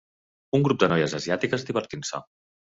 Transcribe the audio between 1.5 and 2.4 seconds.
divertint-se.